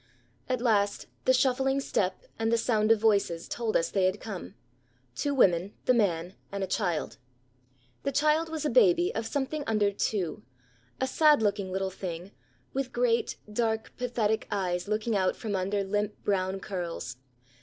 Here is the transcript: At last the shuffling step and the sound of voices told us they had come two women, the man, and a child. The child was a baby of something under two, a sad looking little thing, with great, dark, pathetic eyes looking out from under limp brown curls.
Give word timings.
At 0.49 0.61
last 0.61 1.05
the 1.25 1.31
shuffling 1.31 1.79
step 1.79 2.23
and 2.39 2.51
the 2.51 2.57
sound 2.57 2.91
of 2.91 2.99
voices 2.99 3.47
told 3.47 3.77
us 3.77 3.91
they 3.91 4.05
had 4.05 4.19
come 4.19 4.55
two 5.13 5.31
women, 5.35 5.75
the 5.85 5.93
man, 5.93 6.33
and 6.51 6.63
a 6.63 6.65
child. 6.65 7.17
The 8.01 8.11
child 8.11 8.49
was 8.49 8.65
a 8.65 8.71
baby 8.71 9.13
of 9.13 9.27
something 9.27 9.63
under 9.67 9.91
two, 9.91 10.41
a 10.99 11.05
sad 11.05 11.43
looking 11.43 11.71
little 11.71 11.91
thing, 11.91 12.31
with 12.73 12.91
great, 12.93 13.37
dark, 13.53 13.95
pathetic 13.95 14.47
eyes 14.49 14.87
looking 14.87 15.15
out 15.15 15.35
from 15.35 15.55
under 15.55 15.83
limp 15.83 16.15
brown 16.23 16.59
curls. 16.61 17.17